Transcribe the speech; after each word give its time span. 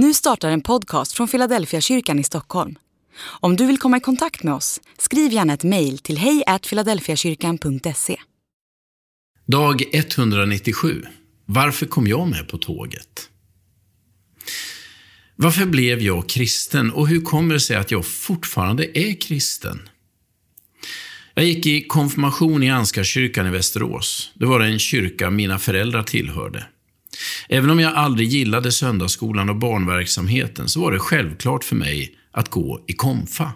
Nu 0.00 0.14
startar 0.14 0.50
en 0.50 0.60
podcast 0.60 1.12
från 1.12 1.28
Philadelphia 1.28 1.80
kyrkan 1.80 2.18
i 2.18 2.24
Stockholm. 2.24 2.78
Om 3.20 3.56
du 3.56 3.66
vill 3.66 3.78
komma 3.78 3.96
i 3.96 4.00
kontakt 4.00 4.42
med 4.42 4.54
oss, 4.54 4.80
skriv 4.98 5.32
gärna 5.32 5.54
ett 5.54 5.64
mejl 5.64 5.98
till 5.98 6.18
hejfiladelfiakyrkan.se. 6.18 8.16
Dag 9.46 9.82
197. 9.92 11.04
Varför 11.46 11.86
kom 11.86 12.06
jag 12.06 12.28
med 12.28 12.48
på 12.48 12.58
tåget? 12.58 13.28
Varför 15.36 15.66
blev 15.66 16.00
jag 16.00 16.28
kristen 16.28 16.90
och 16.90 17.08
hur 17.08 17.20
kommer 17.20 17.54
det 17.54 17.60
sig 17.60 17.76
att 17.76 17.90
jag 17.90 18.06
fortfarande 18.06 18.98
är 18.98 19.20
kristen? 19.20 19.88
Jag 21.34 21.44
gick 21.44 21.66
i 21.66 21.86
konfirmation 21.86 22.62
i 22.62 22.70
Anskarkyrkan 22.70 23.46
i 23.46 23.50
Västerås. 23.50 24.32
Det 24.34 24.46
var 24.46 24.60
en 24.60 24.78
kyrka 24.78 25.30
mina 25.30 25.58
föräldrar 25.58 26.02
tillhörde. 26.02 26.66
Även 27.48 27.70
om 27.70 27.80
jag 27.80 27.94
aldrig 27.94 28.28
gillade 28.28 28.72
söndagsskolan 28.72 29.48
och 29.48 29.56
barnverksamheten 29.56 30.68
så 30.68 30.80
var 30.80 30.92
det 30.92 30.98
självklart 30.98 31.64
för 31.64 31.76
mig 31.76 32.14
att 32.32 32.48
gå 32.48 32.84
i 32.86 32.92
konfa. 32.92 33.52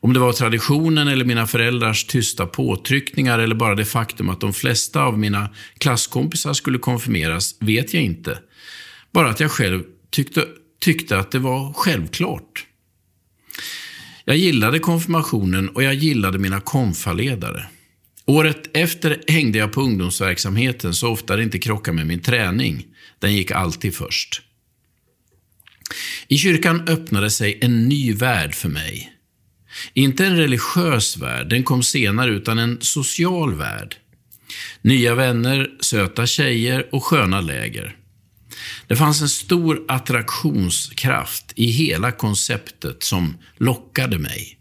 Om 0.00 0.12
det 0.12 0.20
var 0.20 0.32
traditionen 0.32 1.08
eller 1.08 1.24
mina 1.24 1.46
föräldrars 1.46 2.04
tysta 2.04 2.46
påtryckningar 2.46 3.38
eller 3.38 3.54
bara 3.54 3.74
det 3.74 3.84
faktum 3.84 4.28
att 4.28 4.40
de 4.40 4.52
flesta 4.52 5.02
av 5.02 5.18
mina 5.18 5.48
klasskompisar 5.78 6.52
skulle 6.52 6.78
konfirmeras 6.78 7.56
vet 7.60 7.94
jag 7.94 8.02
inte. 8.02 8.38
Bara 9.12 9.28
att 9.30 9.40
jag 9.40 9.50
själv 9.50 9.82
tyckte, 10.10 10.44
tyckte 10.80 11.18
att 11.18 11.30
det 11.30 11.38
var 11.38 11.72
självklart. 11.72 12.66
Jag 14.24 14.36
gillade 14.36 14.78
konfirmationen 14.78 15.68
och 15.68 15.82
jag 15.82 15.94
gillade 15.94 16.38
mina 16.38 16.60
konfaledare. 16.60 17.66
Året 18.26 18.76
efter 18.76 19.22
hängde 19.28 19.58
jag 19.58 19.72
på 19.72 19.80
ungdomsverksamheten 19.80 20.94
så 20.94 21.08
ofta 21.08 21.36
det 21.36 21.42
inte 21.42 21.58
krockade 21.58 21.96
med 21.96 22.06
min 22.06 22.22
träning. 22.22 22.86
Den 23.18 23.34
gick 23.34 23.50
alltid 23.50 23.94
först. 23.94 24.42
I 26.28 26.38
kyrkan 26.38 26.88
öppnade 26.88 27.30
sig 27.30 27.58
en 27.62 27.88
ny 27.88 28.12
värld 28.12 28.54
för 28.54 28.68
mig. 28.68 29.12
Inte 29.94 30.26
en 30.26 30.36
religiös 30.36 31.16
värld, 31.16 31.48
den 31.48 31.62
kom 31.62 31.82
senare, 31.82 32.30
utan 32.30 32.58
en 32.58 32.78
social 32.80 33.54
värld. 33.54 33.96
Nya 34.82 35.14
vänner, 35.14 35.70
söta 35.80 36.26
tjejer 36.26 36.86
och 36.92 37.04
sköna 37.04 37.40
läger. 37.40 37.96
Det 38.86 38.96
fanns 38.96 39.22
en 39.22 39.28
stor 39.28 39.84
attraktionskraft 39.88 41.52
i 41.56 41.66
hela 41.66 42.12
konceptet 42.12 43.02
som 43.02 43.38
lockade 43.56 44.18
mig. 44.18 44.58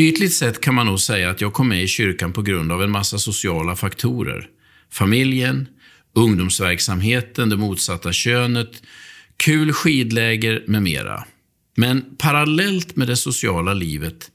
Ytligt 0.00 0.34
sett 0.34 0.60
kan 0.60 0.74
man 0.74 0.86
nog 0.86 1.00
säga 1.00 1.30
att 1.30 1.40
jag 1.40 1.52
kom 1.52 1.68
med 1.68 1.82
i 1.82 1.86
kyrkan 1.86 2.32
på 2.32 2.42
grund 2.42 2.72
av 2.72 2.82
en 2.82 2.90
massa 2.90 3.18
sociala 3.18 3.76
faktorer. 3.76 4.48
Familjen, 4.92 5.68
ungdomsverksamheten, 6.14 7.48
det 7.48 7.56
motsatta 7.56 8.12
könet, 8.12 8.82
kul 9.36 9.72
skidläger 9.72 10.64
med 10.66 10.82
mera. 10.82 11.24
Men 11.76 12.04
parallellt 12.18 12.96
med 12.96 13.08
det 13.08 13.16
sociala 13.16 13.74
livet 13.74 14.30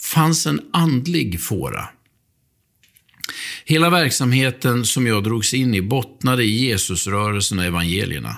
fanns 0.00 0.46
en 0.46 0.60
andlig 0.72 1.40
fåra. 1.40 1.88
Hela 3.64 3.90
verksamheten 3.90 4.84
som 4.84 5.06
jag 5.06 5.24
drogs 5.24 5.54
in 5.54 5.74
i 5.74 5.82
bottnade 5.82 6.44
i 6.44 6.68
Jesusrörelsen 6.68 7.58
och 7.58 7.64
evangelierna. 7.64 8.36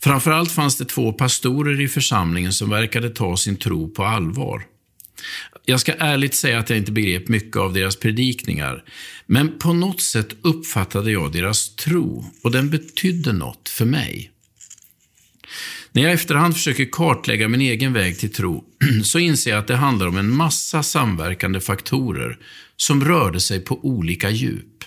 Framförallt 0.00 0.50
fanns 0.50 0.76
det 0.76 0.84
två 0.84 1.12
pastorer 1.12 1.80
i 1.80 1.88
församlingen 1.88 2.52
som 2.52 2.70
verkade 2.70 3.10
ta 3.10 3.36
sin 3.36 3.56
tro 3.56 3.90
på 3.90 4.04
allvar. 4.04 4.62
Jag 5.68 5.80
ska 5.80 5.92
ärligt 5.92 6.34
säga 6.34 6.58
att 6.58 6.70
jag 6.70 6.78
inte 6.78 6.92
begrep 6.92 7.28
mycket 7.28 7.56
av 7.56 7.72
deras 7.72 7.96
predikningar, 7.96 8.84
men 9.26 9.58
på 9.58 9.72
något 9.72 10.00
sätt 10.00 10.36
uppfattade 10.42 11.12
jag 11.12 11.32
deras 11.32 11.76
tro 11.76 12.24
och 12.42 12.50
den 12.50 12.70
betydde 12.70 13.32
något 13.32 13.68
för 13.68 13.84
mig. 13.84 14.30
När 15.92 16.02
jag 16.02 16.12
efterhand 16.12 16.54
försöker 16.54 16.84
kartlägga 16.92 17.48
min 17.48 17.60
egen 17.60 17.92
väg 17.92 18.18
till 18.18 18.32
tro 18.32 18.64
så 19.04 19.18
inser 19.18 19.50
jag 19.50 19.58
att 19.58 19.66
det 19.66 19.76
handlar 19.76 20.06
om 20.06 20.16
en 20.16 20.36
massa 20.36 20.82
samverkande 20.82 21.60
faktorer 21.60 22.38
som 22.76 23.04
rörde 23.04 23.40
sig 23.40 23.60
på 23.60 23.84
olika 23.84 24.30
djup. 24.30 24.84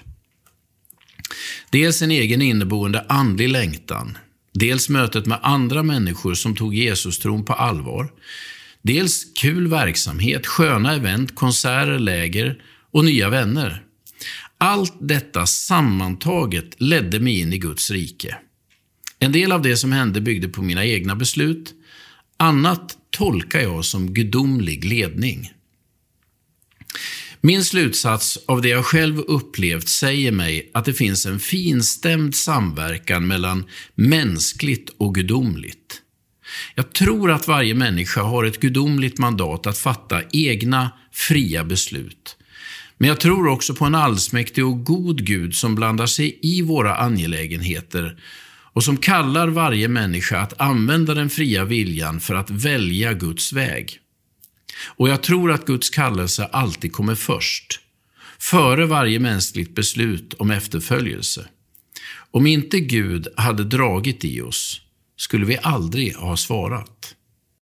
Dels 1.69 2.01
en 2.01 2.11
egen 2.11 2.41
inneboende 2.41 3.05
andlig 3.09 3.49
längtan, 3.49 4.17
dels 4.53 4.89
mötet 4.89 5.25
med 5.25 5.39
andra 5.41 5.83
människor 5.83 6.33
som 6.33 6.55
tog 6.55 6.75
Jesus-tron 6.75 7.45
på 7.45 7.53
allvar, 7.53 8.11
dels 8.81 9.33
kul 9.33 9.67
verksamhet, 9.67 10.47
sköna 10.47 10.95
event, 10.95 11.35
konserter, 11.35 11.99
läger 11.99 12.61
och 12.91 13.05
nya 13.05 13.29
vänner. 13.29 13.83
Allt 14.57 14.97
detta 14.99 15.45
sammantaget 15.45 16.81
ledde 16.81 17.19
mig 17.19 17.39
in 17.39 17.53
i 17.53 17.57
Guds 17.57 17.91
rike. 17.91 18.37
En 19.19 19.31
del 19.31 19.51
av 19.51 19.61
det 19.61 19.77
som 19.77 19.91
hände 19.91 20.21
byggde 20.21 20.47
på 20.47 20.61
mina 20.61 20.85
egna 20.85 21.15
beslut. 21.15 21.73
Annat 22.37 22.97
tolkar 23.11 23.59
jag 23.59 23.85
som 23.85 24.13
gudomlig 24.13 24.85
ledning. 24.85 25.51
Min 27.41 27.63
slutsats 27.63 28.39
av 28.45 28.61
det 28.61 28.69
jag 28.69 28.85
själv 28.85 29.19
upplevt 29.19 29.87
säger 29.87 30.31
mig 30.31 30.71
att 30.73 30.85
det 30.85 30.93
finns 30.93 31.25
en 31.25 31.39
finstämd 31.39 32.35
samverkan 32.35 33.27
mellan 33.27 33.65
mänskligt 33.95 34.89
och 34.97 35.15
gudomligt. 35.15 36.01
Jag 36.75 36.93
tror 36.93 37.31
att 37.31 37.47
varje 37.47 37.73
människa 37.73 38.21
har 38.21 38.43
ett 38.43 38.59
gudomligt 38.59 39.17
mandat 39.17 39.67
att 39.67 39.77
fatta 39.77 40.21
egna, 40.31 40.91
fria 41.11 41.63
beslut. 41.63 42.37
Men 42.97 43.09
jag 43.09 43.19
tror 43.19 43.47
också 43.47 43.75
på 43.75 43.85
en 43.85 43.95
allsmäktig 43.95 44.65
och 44.65 44.83
god 44.83 45.25
Gud 45.25 45.55
som 45.55 45.75
blandar 45.75 46.05
sig 46.05 46.39
i 46.41 46.61
våra 46.61 46.95
angelägenheter 46.95 48.17
och 48.73 48.83
som 48.83 48.97
kallar 48.97 49.47
varje 49.47 49.87
människa 49.87 50.39
att 50.39 50.61
använda 50.61 51.13
den 51.13 51.29
fria 51.29 51.65
viljan 51.65 52.19
för 52.19 52.35
att 52.35 52.49
välja 52.49 53.13
Guds 53.13 53.53
väg. 53.53 53.99
Och 54.87 55.09
jag 55.09 55.23
tror 55.23 55.51
att 55.51 55.65
Guds 55.65 55.89
kallelse 55.89 56.45
alltid 56.45 56.93
kommer 56.93 57.15
först, 57.15 57.79
före 58.39 58.85
varje 58.85 59.19
mänskligt 59.19 59.75
beslut 59.75 60.33
om 60.33 60.51
efterföljelse. 60.51 61.47
Om 62.31 62.47
inte 62.47 62.79
Gud 62.79 63.27
hade 63.37 63.63
dragit 63.63 64.25
i 64.25 64.41
oss 64.41 64.81
skulle 65.19 65.45
vi 65.45 65.57
aldrig 65.61 66.15
ha 66.15 66.37
svarat. 66.37 67.15